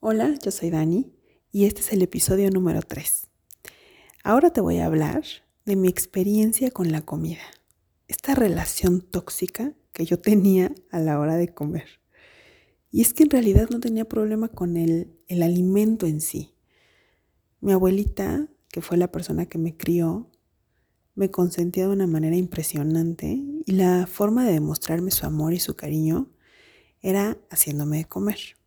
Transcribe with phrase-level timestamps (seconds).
[0.00, 1.12] Hola, yo soy Dani
[1.50, 3.26] y este es el episodio número 3.
[4.22, 5.24] Ahora te voy a hablar
[5.64, 7.42] de mi experiencia con la comida,
[8.06, 12.00] esta relación tóxica que yo tenía a la hora de comer.
[12.92, 16.54] Y es que en realidad no tenía problema con el, el alimento en sí.
[17.60, 20.30] Mi abuelita, que fue la persona que me crió,
[21.16, 25.74] me consentía de una manera impresionante y la forma de demostrarme su amor y su
[25.74, 26.30] cariño
[27.02, 28.57] era haciéndome comer.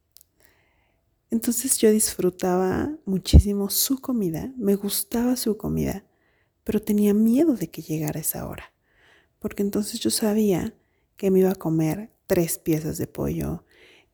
[1.31, 6.03] Entonces yo disfrutaba muchísimo su comida, me gustaba su comida,
[6.65, 8.73] pero tenía miedo de que llegara esa hora,
[9.39, 10.75] porque entonces yo sabía
[11.15, 13.63] que me iba a comer tres piezas de pollo,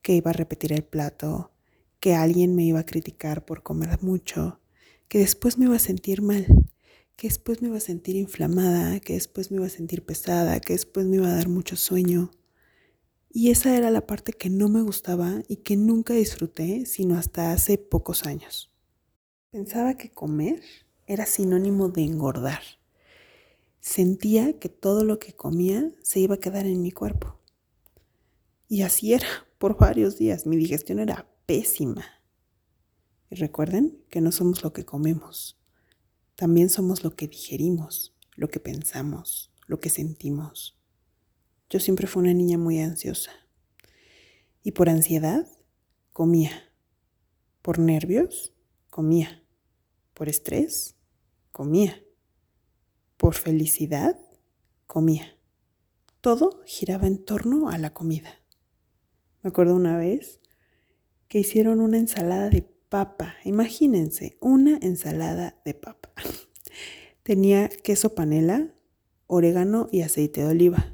[0.04, 1.52] que iba a repetir el plato,
[2.00, 4.62] que alguien me iba a criticar por comer mucho,
[5.08, 6.46] que después me iba a sentir mal,
[7.16, 10.74] que después me iba a sentir inflamada, que después me iba a sentir pesada, que
[10.74, 12.30] después me iba a dar mucho sueño.
[13.30, 17.52] Y esa era la parte que no me gustaba y que nunca disfruté sino hasta
[17.52, 18.72] hace pocos años.
[19.52, 20.62] Pensaba que comer
[21.06, 22.62] era sinónimo de engordar.
[23.80, 27.40] Sentía que todo lo que comía se iba a quedar en mi cuerpo.
[28.68, 30.46] Y así era por varios días.
[30.46, 32.06] Mi digestión era pésima.
[33.30, 35.58] Y recuerden que no somos lo que comemos.
[36.36, 40.77] También somos lo que digerimos, lo que pensamos, lo que sentimos.
[41.70, 43.32] Yo siempre fui una niña muy ansiosa.
[44.64, 45.46] Y por ansiedad,
[46.14, 46.52] comía.
[47.62, 48.54] Por nervios,
[48.90, 49.44] comía.
[50.14, 50.96] Por estrés,
[51.52, 52.02] comía.
[53.18, 54.18] Por felicidad,
[54.86, 55.38] comía.
[56.22, 58.42] Todo giraba en torno a la comida.
[59.42, 60.40] Me acuerdo una vez
[61.28, 63.36] que hicieron una ensalada de papa.
[63.44, 66.12] Imagínense, una ensalada de papa.
[67.24, 68.74] Tenía queso panela,
[69.28, 70.94] orégano y aceite de oliva.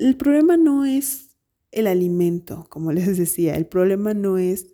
[0.00, 1.36] El problema no es
[1.72, 4.68] el alimento, como les decía, el problema no es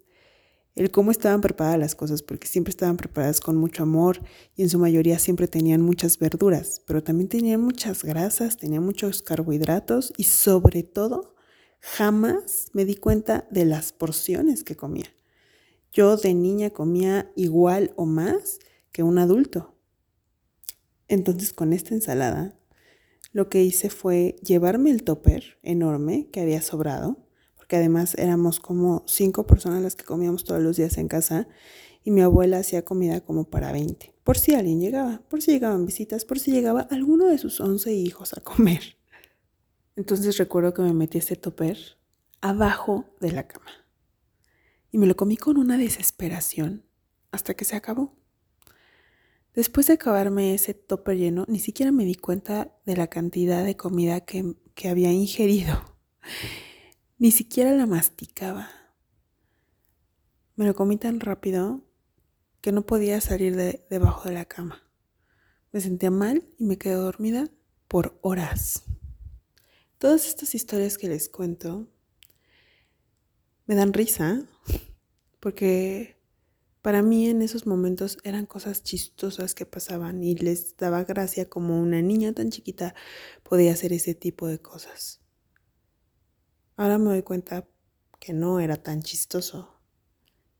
[0.76, 4.20] el cómo estaban preparadas las cosas, porque siempre estaban preparadas con mucho amor
[4.54, 9.20] y en su mayoría siempre tenían muchas verduras, pero también tenían muchas grasas, tenían muchos
[9.20, 11.34] carbohidratos y sobre todo
[11.80, 15.12] jamás me di cuenta de las porciones que comía.
[15.90, 18.60] Yo de niña comía igual o más
[18.92, 19.74] que un adulto.
[21.08, 22.56] Entonces con esta ensalada
[23.36, 27.18] lo que hice fue llevarme el topper enorme que había sobrado,
[27.58, 31.46] porque además éramos como cinco personas las que comíamos todos los días en casa
[32.02, 35.84] y mi abuela hacía comida como para 20, por si alguien llegaba, por si llegaban
[35.84, 38.96] visitas, por si llegaba alguno de sus 11 hijos a comer.
[39.96, 41.76] Entonces recuerdo que me metí ese topper
[42.40, 43.70] abajo de la cama
[44.90, 46.86] y me lo comí con una desesperación
[47.32, 48.16] hasta que se acabó.
[49.56, 53.74] Después de acabarme ese topper lleno, ni siquiera me di cuenta de la cantidad de
[53.74, 55.96] comida que, había ingerido.
[57.18, 58.68] Ni siquiera la masticaba.
[60.56, 61.82] Me lo comí tan rápido
[62.60, 64.82] que no podía salir de debajo de la cama.
[65.72, 67.48] Me sentía mal y me quedé dormida
[67.88, 68.82] por horas.
[69.96, 71.88] Todas estas historias que les cuento
[73.64, 74.42] me dan risa
[75.40, 76.15] porque
[76.86, 81.80] para mí en esos momentos eran cosas chistosas que pasaban y les daba gracia como
[81.80, 82.94] una niña tan chiquita
[83.42, 85.20] podía hacer ese tipo de cosas.
[86.76, 87.68] Ahora me doy cuenta
[88.20, 89.80] que no era tan chistoso,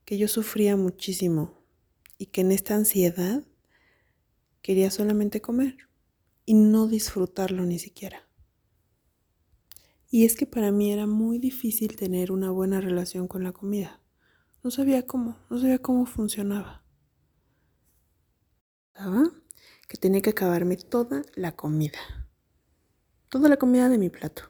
[0.03, 1.63] que yo sufría muchísimo
[2.17, 3.45] y que en esta ansiedad
[4.61, 5.77] quería solamente comer
[6.45, 8.27] y no disfrutarlo ni siquiera.
[10.11, 14.01] Y es que para mí era muy difícil tener una buena relación con la comida.
[14.63, 16.83] No sabía cómo, no sabía cómo funcionaba.
[18.95, 19.31] Sabía
[19.87, 21.99] que tenía que acabarme toda la comida.
[23.29, 24.43] Toda la comida de mi plato.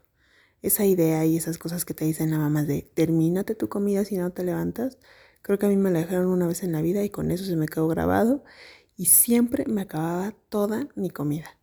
[0.61, 4.17] Esa idea y esas cosas que te dicen la mamá de termínate tu comida si
[4.17, 4.97] no te levantas.
[5.41, 7.45] Creo que a mí me la dejaron una vez en la vida y con eso
[7.45, 8.43] se me quedó grabado
[8.95, 11.59] y siempre me acababa toda mi comida.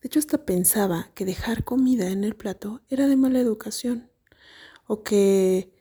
[0.00, 4.10] De hecho, hasta pensaba que dejar comida en el plato era de mala educación
[4.86, 5.71] o que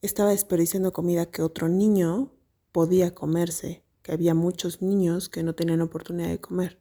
[0.00, 2.32] estaba desperdiciando comida que otro niño
[2.72, 6.78] podía comerse, que había muchos niños que no tenían oportunidad de comer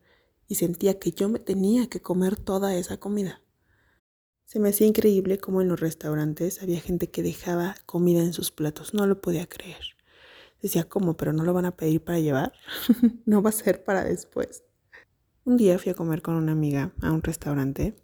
[0.47, 3.41] y sentía que yo me tenía que comer toda esa comida.
[4.45, 8.51] Se me hacía increíble cómo en los restaurantes había gente que dejaba comida en sus
[8.51, 9.81] platos, no lo podía creer.
[10.61, 11.17] Decía, ¿cómo?
[11.17, 12.53] ¿Pero no lo van a pedir para llevar?
[13.25, 14.63] no va a ser para después.
[15.43, 17.95] Un día fui a comer con una amiga a un restaurante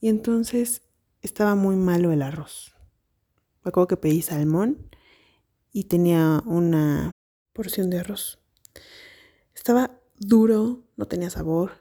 [0.00, 0.82] y entonces
[1.22, 2.75] estaba muy malo el arroz.
[3.66, 4.88] Me que pedí salmón
[5.72, 7.10] y tenía una
[7.52, 8.38] porción de arroz.
[9.56, 11.72] Estaba duro, no tenía sabor,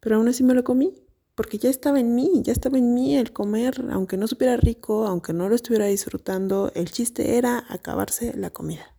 [0.00, 0.92] pero aún así me lo comí
[1.34, 5.06] porque ya estaba en mí, ya estaba en mí el comer, aunque no supiera rico,
[5.06, 8.94] aunque no lo estuviera disfrutando, el chiste era acabarse la comida.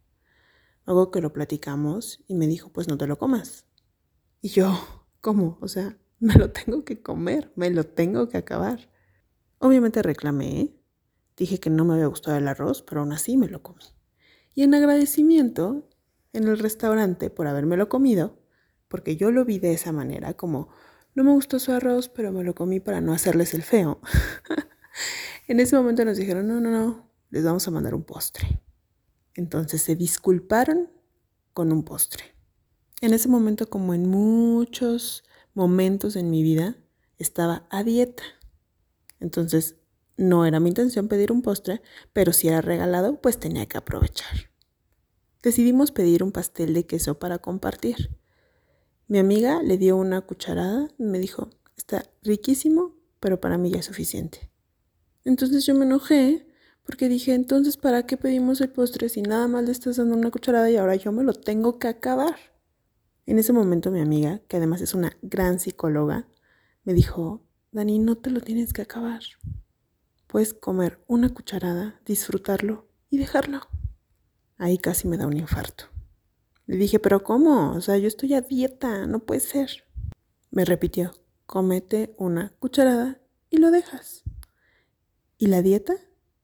[0.87, 3.67] Luego que lo platicamos y me dijo, pues no te lo comas.
[4.41, 4.75] Y yo,
[5.21, 5.59] ¿cómo?
[5.61, 8.89] O sea, me lo tengo que comer, me lo tengo que acabar.
[9.59, 10.80] Obviamente reclamé,
[11.37, 13.83] dije que no me había gustado el arroz, pero aún así me lo comí.
[14.53, 15.89] Y en agradecimiento,
[16.33, 18.39] en el restaurante por habérmelo comido,
[18.87, 20.69] porque yo lo vi de esa manera, como
[21.15, 23.99] no me gustó su arroz, pero me lo comí para no hacerles el feo.
[25.47, 28.61] en ese momento nos dijeron, no, no, no, les vamos a mandar un postre.
[29.33, 30.89] Entonces se disculparon
[31.53, 32.23] con un postre.
[33.01, 35.23] En ese momento, como en muchos
[35.53, 36.77] momentos en mi vida,
[37.17, 38.23] estaba a dieta.
[39.19, 39.80] Entonces,
[40.21, 41.81] no era mi intención pedir un postre,
[42.13, 44.51] pero si era regalado, pues tenía que aprovechar.
[45.41, 48.15] Decidimos pedir un pastel de queso para compartir.
[49.07, 53.79] Mi amiga le dio una cucharada y me dijo, está riquísimo, pero para mí ya
[53.79, 54.51] es suficiente.
[55.25, 56.47] Entonces yo me enojé
[56.85, 60.31] porque dije, entonces, ¿para qué pedimos el postre si nada más le estás dando una
[60.31, 62.35] cucharada y ahora yo me lo tengo que acabar?
[63.25, 66.27] En ese momento mi amiga, que además es una gran psicóloga,
[66.83, 69.21] me dijo, Dani, no te lo tienes que acabar.
[70.31, 73.67] Puedes comer una cucharada, disfrutarlo y dejarlo.
[74.57, 75.89] Ahí casi me da un infarto.
[76.67, 77.73] Le dije, pero ¿cómo?
[77.73, 79.83] O sea, yo estoy a dieta, no puede ser.
[80.49, 81.11] Me repitió,
[81.45, 83.19] comete una cucharada
[83.49, 84.23] y lo dejas.
[85.37, 85.95] Y la dieta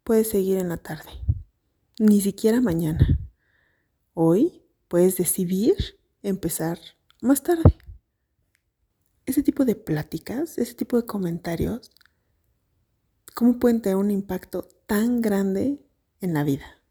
[0.03, 1.11] puede seguir en la tarde,
[1.97, 3.17] ni siquiera mañana.
[4.13, 6.77] Hoy puedes decidir empezar
[7.21, 7.77] más tarde.
[9.25, 11.89] Ese tipo de pláticas, ese tipo de comentarios,
[13.37, 15.79] ¿cómo pueden tener un impacto tan grande
[16.21, 16.81] en la vida?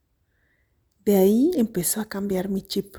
[1.05, 2.95] De ahí empezó a cambiar mi chip.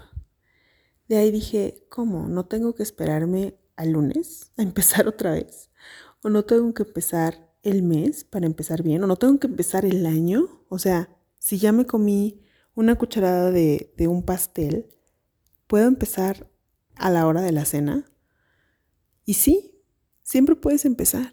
[1.07, 2.27] De ahí dije, ¿cómo?
[2.27, 5.69] ¿No tengo que esperarme al lunes a empezar otra vez?
[6.21, 9.01] ¿O no tengo que empezar el mes para empezar bien?
[9.05, 10.65] ¿O no tengo que empezar el año?
[10.67, 12.43] O sea, si ya me comí
[12.75, 14.89] una cucharada de, de un pastel,
[15.67, 16.51] ¿puedo empezar
[16.95, 18.11] a la hora de la cena?
[19.23, 19.81] Y sí,
[20.21, 21.31] siempre puedes empezar.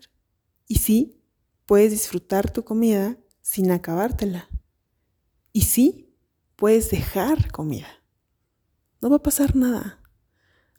[0.68, 1.23] Y sí,
[1.66, 4.48] puedes disfrutar tu comida sin acabártela.
[5.52, 6.14] Y sí,
[6.56, 7.88] puedes dejar comida
[9.04, 10.00] no va a pasar nada.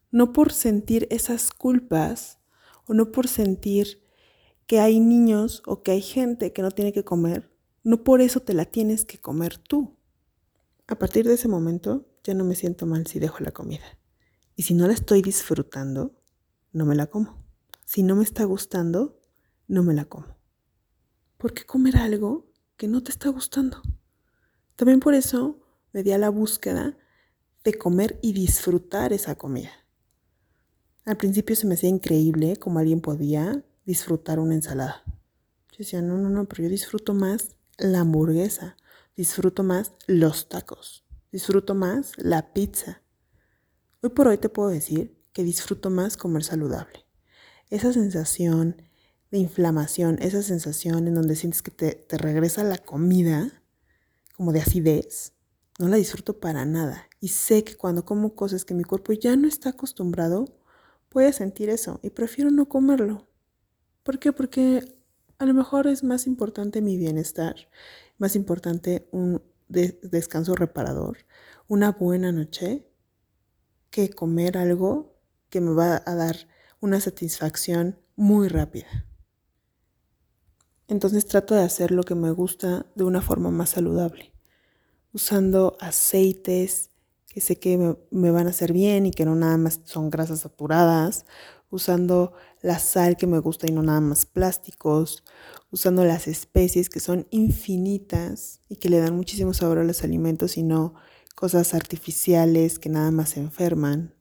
[0.09, 2.39] No por sentir esas culpas
[2.87, 4.01] o no por sentir
[4.65, 8.39] que hay niños o que hay gente que no tiene que comer, no por eso
[8.39, 9.99] te la tienes que comer tú.
[10.88, 13.85] A partir de ese momento ya no me siento mal si dejo la comida.
[14.55, 16.19] Y si no la estoy disfrutando,
[16.71, 17.45] no me la como.
[17.85, 19.21] Si no me está gustando,
[19.67, 20.34] no me la como.
[21.45, 23.80] ¿Por qué comer algo que no te está gustando?
[24.75, 25.59] También por eso
[25.94, 26.97] me di a la búsqueda
[27.63, 29.69] de comer y disfrutar esa comida.
[31.06, 35.03] Al principio se me hacía increíble cómo alguien podía disfrutar una ensalada.
[35.69, 38.75] Yo decía, no, no, no, pero yo disfruto más la hamburguesa,
[39.15, 43.03] disfruto más los tacos, disfruto más la pizza.
[44.01, 47.06] Hoy por hoy te puedo decir que disfruto más comer saludable.
[47.69, 48.84] Esa sensación
[49.35, 53.61] de inflamación, esa sensación en donde sientes que te, regresa la comida,
[54.37, 55.33] como de acidez,
[55.77, 57.09] no la disfruto para nada.
[57.19, 60.45] Y sé que cuando como cosas que mi cuerpo ya no está acostumbrado,
[61.11, 63.27] voy a sentir eso y prefiero no comerlo.
[64.03, 64.31] ¿Por qué?
[64.31, 64.95] Porque
[65.38, 67.55] a lo mejor es más importante mi bienestar,
[68.17, 71.17] más importante un descanso reparador,
[71.67, 72.88] una buena noche,
[73.89, 75.19] que comer algo
[75.50, 76.48] que me va a dar
[76.79, 79.05] una satisfacción muy rápida.
[80.88, 84.34] Entonces trato de hacer lo que me gusta de una forma más saludable,
[85.13, 86.92] usando aceites,
[87.27, 90.42] que sé que me, van a hacer bien y que no nada más son grasas
[90.42, 91.25] saturadas,
[91.70, 95.24] usando la sal que me gusta y no nada más plásticos,
[95.72, 100.56] usando las especies que son infinitas y que le dan muchísimo sabor a los alimentos
[100.56, 100.94] y no
[101.36, 104.13] cosas artificiales que nada más se enferman.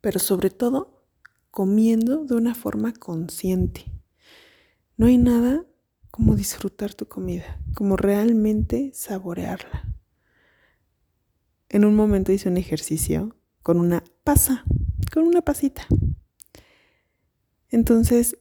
[0.00, 1.02] Pero sobre todo,
[1.50, 4.01] comiendo de una forma consciente.
[5.02, 5.66] No hay nada
[6.12, 9.82] como disfrutar tu comida, como realmente saborearla.
[11.68, 14.62] En un momento hice un ejercicio con una pasa,
[15.12, 15.88] con una pasita.
[17.68, 18.38] Entonces,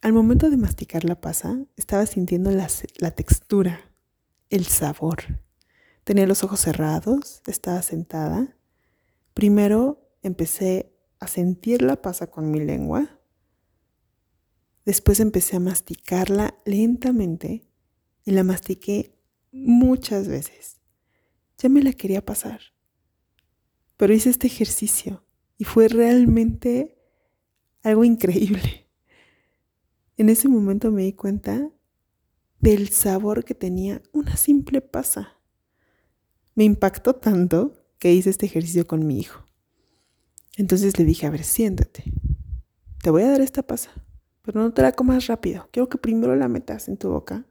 [0.00, 3.92] al momento de masticar la pasa, estaba sintiendo la, la textura,
[4.48, 5.42] el sabor.
[6.04, 8.56] Tenía los ojos cerrados, estaba sentada.
[9.34, 13.20] Primero empecé a sentir la pasa con mi lengua.
[14.84, 17.64] Después empecé a masticarla lentamente
[18.24, 19.14] y la mastiqué
[19.52, 20.82] muchas veces
[21.62, 22.60] ya me la quería pasar.
[23.96, 25.24] Pero hice este ejercicio
[25.58, 26.98] y fue realmente
[27.82, 28.88] algo increíble.
[30.16, 31.70] En ese momento me di cuenta
[32.58, 35.38] del sabor que tenía una simple pasa.
[36.54, 39.46] Me impactó tanto que hice este ejercicio con mi hijo.
[40.56, 42.04] Entonces le dije, a ver, siéntate.
[43.02, 43.90] Te voy a dar esta pasa,
[44.42, 45.68] pero no te la comas rápido.
[45.72, 47.46] Quiero que primero la metas en tu boca.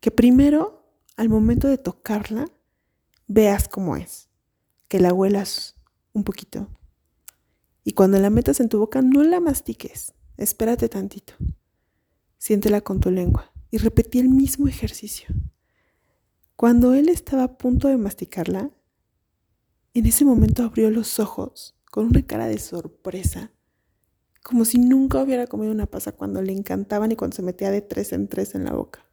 [0.00, 2.46] Que primero, al momento de tocarla,
[3.26, 4.28] veas cómo es.
[4.88, 5.76] Que la huelas
[6.12, 6.68] un poquito.
[7.82, 10.14] Y cuando la metas en tu boca, no la mastiques.
[10.36, 11.34] Espérate tantito.
[12.38, 13.52] Siéntela con tu lengua.
[13.70, 15.28] Y repetí el mismo ejercicio.
[16.56, 18.70] Cuando él estaba a punto de masticarla,
[19.94, 23.52] en ese momento abrió los ojos con una cara de sorpresa,
[24.44, 27.80] como si nunca hubiera comido una pasa cuando le encantaban y cuando se metía de
[27.80, 29.06] tres en tres en la boca.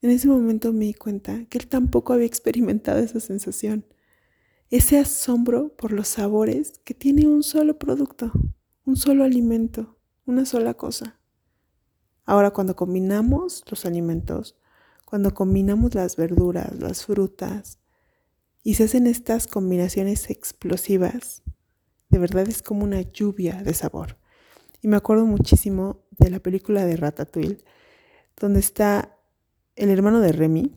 [0.00, 3.84] En ese momento me di cuenta que él tampoco había experimentado esa sensación,
[4.70, 8.30] ese asombro por los sabores que tiene un solo producto,
[8.84, 11.18] un solo alimento, una sola cosa.
[12.24, 14.56] Ahora cuando combinamos los alimentos,
[15.04, 17.80] cuando combinamos las verduras, las frutas,
[18.62, 21.43] y se hacen estas combinaciones explosivas.
[22.14, 24.18] De verdad es como una lluvia de sabor.
[24.80, 27.64] Y me acuerdo muchísimo de la película de Ratatouille,
[28.40, 29.18] donde está
[29.74, 30.76] el hermano de Remy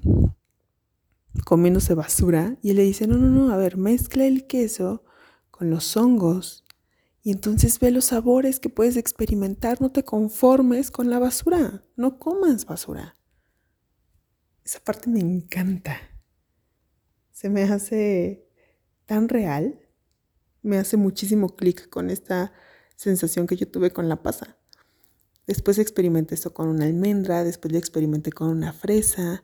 [1.45, 5.03] comiéndose basura y él le dice, no, no, no, a ver, mezcla el queso
[5.51, 6.65] con los hongos
[7.21, 12.17] y entonces ve los sabores que puedes experimentar, no te conformes con la basura, no
[12.17, 13.13] comas basura.
[14.65, 15.99] Esa parte me encanta
[17.37, 18.49] se me hace
[19.05, 19.86] tan real,
[20.67, 22.53] me hace muchísimo clic con esta
[22.95, 24.57] sensación que yo tuve con la pasa.
[25.45, 29.43] Después experimenté esto con una almendra, después lo experimenté con una fresa.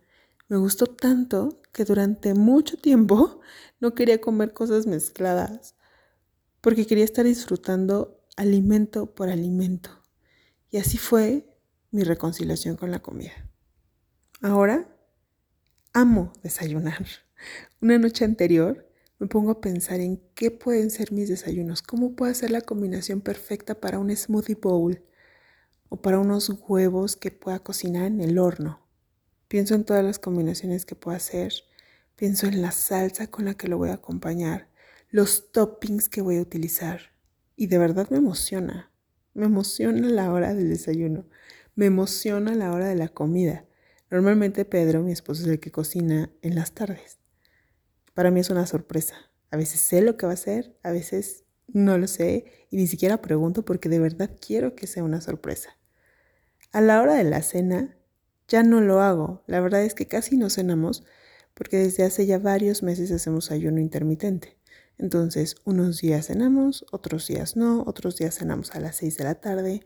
[0.49, 3.39] Me gustó tanto que durante mucho tiempo
[3.79, 5.75] no quería comer cosas mezcladas,
[6.61, 9.89] porque quería estar disfrutando alimento por alimento.
[10.69, 11.57] Y así fue
[11.91, 13.49] mi reconciliación con la comida.
[14.41, 14.89] Ahora
[15.93, 17.05] amo desayunar.
[17.81, 18.89] Una noche anterior
[19.23, 23.21] me pongo a pensar en qué pueden ser mis desayunos, cómo puedo hacer la combinación
[23.21, 25.01] perfecta para un smoothie bowl
[25.87, 28.85] o para unos huevos que pueda cocinar en el horno.
[29.47, 31.53] Pienso en todas las combinaciones que puedo hacer,
[32.17, 34.67] pienso en la salsa con la que lo voy a acompañar,
[35.09, 37.13] los toppings que voy a utilizar
[37.55, 38.91] y de verdad me emociona.
[39.33, 41.27] Me emociona la hora del desayuno,
[41.75, 43.63] me emociona la hora de la comida.
[44.11, 47.22] Normalmente Pedro, mi esposo, es el que cocina en las tardes.
[48.13, 49.15] Para mí es una sorpresa.
[49.51, 52.87] A veces sé lo que va a hacer, a veces no lo sé y ni
[52.87, 55.77] siquiera pregunto porque de verdad quiero que sea una sorpresa.
[56.71, 57.97] A la hora de la cena
[58.47, 59.43] ya no lo hago.
[59.47, 61.03] La verdad es que casi no cenamos
[61.53, 64.57] porque desde hace ya varios meses hacemos ayuno intermitente.
[64.97, 69.35] Entonces, unos días cenamos, otros días no, otros días cenamos a las 6 de la
[69.35, 69.85] tarde,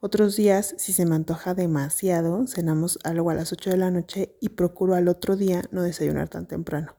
[0.00, 4.36] otros días, si se me antoja demasiado, cenamos algo a las 8 de la noche
[4.40, 6.94] y procuro al otro día no desayunar tan temprano.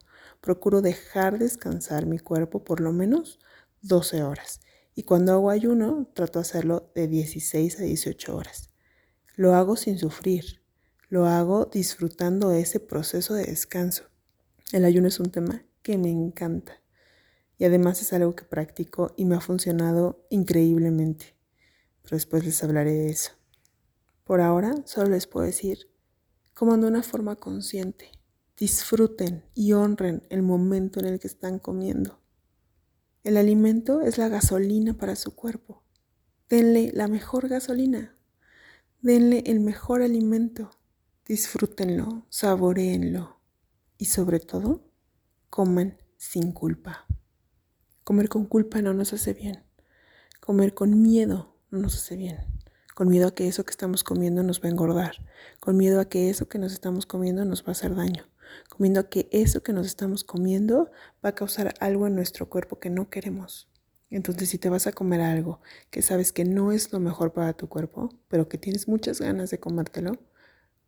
[0.45, 3.39] Procuro dejar descansar mi cuerpo por lo menos
[3.81, 4.61] 12 horas.
[4.93, 8.69] Y cuando hago ayuno, trato de hacerlo de 16 a 18 horas.
[9.35, 10.61] Lo hago sin sufrir.
[11.09, 14.03] Lo hago disfrutando ese proceso de descanso.
[14.71, 16.79] El ayuno es un tema que me encanta.
[17.57, 21.35] Y además es algo que practico y me ha funcionado increíblemente.
[22.03, 23.31] Pero después les hablaré de eso.
[24.23, 25.89] Por ahora solo les puedo decir,
[26.53, 28.11] como de una forma consciente,
[28.57, 32.19] disfruten y honren el momento en el que están comiendo.
[33.23, 35.83] El alimento es la gasolina para su cuerpo.
[36.47, 38.15] Denle la mejor gasolina.
[39.01, 40.71] Denle el mejor alimento.
[41.25, 43.39] Disfrútenlo, saboreenlo
[43.97, 44.87] y sobre todo,
[45.49, 47.07] coman sin culpa.
[48.03, 49.63] Comer con culpa no nos hace bien.
[50.39, 52.37] Comer con miedo no nos hace bien.
[52.93, 55.15] Con miedo a que eso que estamos comiendo nos va a engordar.
[55.59, 58.25] Con miedo a que eso que nos estamos comiendo nos va a hacer daño
[58.69, 60.91] comiendo que eso que nos estamos comiendo
[61.23, 63.69] va a causar algo en nuestro cuerpo que no queremos.
[64.09, 67.53] Entonces, si te vas a comer algo que sabes que no es lo mejor para
[67.53, 70.13] tu cuerpo, pero que tienes muchas ganas de comértelo,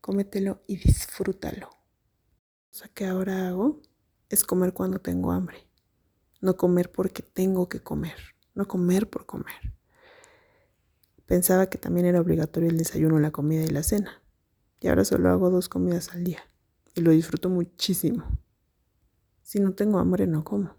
[0.01, 1.69] cómetelo y disfrútalo.
[1.69, 3.81] O sea, que ahora hago
[4.29, 5.67] es comer cuando tengo hambre.
[6.41, 8.35] No comer porque tengo que comer.
[8.53, 9.73] No comer por comer.
[11.25, 14.21] Pensaba que también era obligatorio el desayuno, la comida y la cena.
[14.79, 16.43] Y ahora solo hago dos comidas al día
[16.97, 18.25] y lo disfruto muchísimo.
[19.43, 20.75] Si no tengo hambre, no como.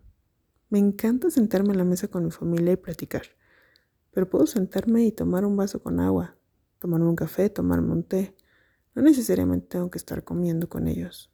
[0.68, 3.22] Me encanta sentarme en la mesa con mi familia y platicar,
[4.10, 6.36] pero puedo sentarme y tomar un vaso con agua,
[6.78, 8.36] tomarme un café, tomarme un té.
[8.94, 11.32] No necesariamente tengo que estar comiendo con ellos.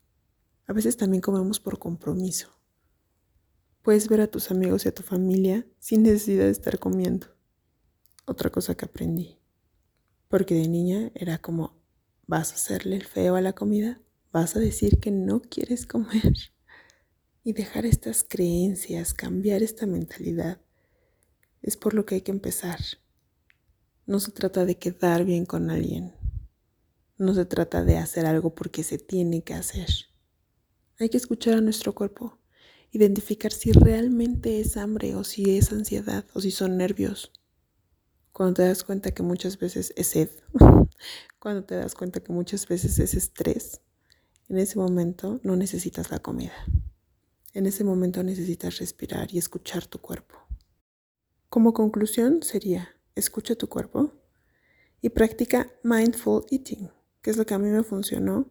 [0.66, 2.48] A veces también comemos por compromiso.
[3.82, 7.26] Puedes ver a tus amigos y a tu familia sin necesidad de estar comiendo.
[8.26, 9.38] Otra cosa que aprendí.
[10.28, 11.76] Porque de niña era como,
[12.26, 14.00] vas a hacerle el feo a la comida,
[14.34, 16.34] vas a decir que no quieres comer
[17.44, 20.60] y dejar estas creencias, cambiar esta mentalidad.
[21.62, 22.80] Es por lo que hay que empezar.
[24.06, 26.14] No se trata de quedar bien con alguien.
[27.16, 29.86] No se trata de hacer algo porque se tiene que hacer.
[30.98, 32.40] Hay que escuchar a nuestro cuerpo,
[32.90, 37.30] identificar si realmente es hambre o si es ansiedad o si son nervios.
[38.32, 40.30] Cuando te das cuenta que muchas veces es sed,
[41.38, 43.83] cuando te das cuenta que muchas veces es estrés,
[44.48, 46.54] en ese momento no necesitas la comida.
[47.52, 50.36] En ese momento necesitas respirar y escuchar tu cuerpo.
[51.48, 54.12] Como conclusión sería, escucha tu cuerpo
[55.00, 56.90] y practica mindful eating,
[57.22, 58.50] que es lo que a mí me funcionó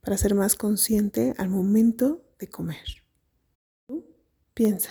[0.00, 3.04] para ser más consciente al momento de comer.
[4.54, 4.90] Piensa,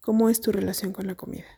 [0.00, 1.57] ¿cómo es tu relación con la comida?